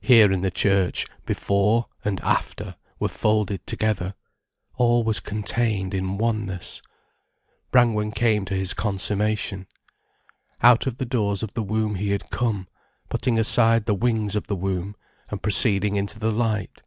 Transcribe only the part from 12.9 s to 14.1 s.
putting aside the